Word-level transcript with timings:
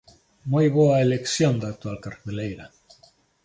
Moi 0.51 0.67
boa 0.77 0.97
elección 1.05 1.53
na 1.57 1.67
actual 1.73 1.97
carteleira. 2.05 2.65